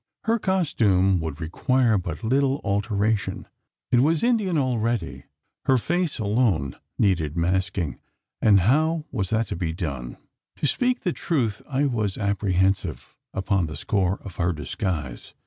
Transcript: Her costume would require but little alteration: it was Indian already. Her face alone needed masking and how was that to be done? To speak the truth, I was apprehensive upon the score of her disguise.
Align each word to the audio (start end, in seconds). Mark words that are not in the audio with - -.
Her 0.23 0.39
costume 0.39 1.19
would 1.19 1.39
require 1.39 1.95
but 1.99 2.23
little 2.23 2.59
alteration: 2.63 3.45
it 3.91 3.99
was 3.99 4.23
Indian 4.23 4.57
already. 4.57 5.25
Her 5.65 5.77
face 5.77 6.17
alone 6.17 6.75
needed 6.97 7.37
masking 7.37 7.99
and 8.41 8.61
how 8.61 9.05
was 9.11 9.29
that 9.29 9.45
to 9.49 9.55
be 9.55 9.73
done? 9.73 10.17
To 10.55 10.65
speak 10.65 11.01
the 11.01 11.13
truth, 11.13 11.61
I 11.69 11.85
was 11.85 12.17
apprehensive 12.17 13.15
upon 13.31 13.67
the 13.67 13.75
score 13.75 14.19
of 14.23 14.37
her 14.37 14.53
disguise. 14.53 15.35